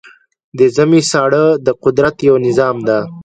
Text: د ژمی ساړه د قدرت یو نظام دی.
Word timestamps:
د 0.57 0.59
ژمی 0.75 1.01
ساړه 1.11 1.43
د 1.65 1.67
قدرت 1.83 2.15
یو 2.27 2.35
نظام 2.47 2.77
دی. 2.87 2.99